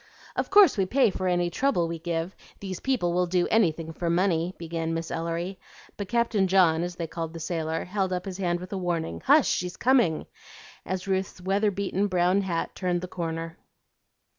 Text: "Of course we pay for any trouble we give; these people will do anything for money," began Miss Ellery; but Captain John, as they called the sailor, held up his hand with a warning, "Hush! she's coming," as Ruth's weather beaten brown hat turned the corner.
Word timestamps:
"Of 0.35 0.49
course 0.49 0.79
we 0.79 0.87
pay 0.87 1.11
for 1.11 1.27
any 1.27 1.51
trouble 1.51 1.87
we 1.87 1.99
give; 1.99 2.35
these 2.59 2.79
people 2.79 3.13
will 3.13 3.27
do 3.27 3.47
anything 3.51 3.93
for 3.93 4.09
money," 4.09 4.55
began 4.57 4.95
Miss 4.95 5.11
Ellery; 5.11 5.59
but 5.95 6.09
Captain 6.09 6.47
John, 6.47 6.81
as 6.81 6.95
they 6.95 7.05
called 7.05 7.33
the 7.33 7.39
sailor, 7.39 7.85
held 7.85 8.11
up 8.11 8.25
his 8.25 8.39
hand 8.39 8.59
with 8.59 8.73
a 8.73 8.79
warning, 8.79 9.21
"Hush! 9.25 9.47
she's 9.47 9.77
coming," 9.77 10.25
as 10.87 11.07
Ruth's 11.07 11.39
weather 11.39 11.69
beaten 11.69 12.07
brown 12.07 12.41
hat 12.41 12.73
turned 12.73 13.01
the 13.01 13.07
corner. 13.07 13.59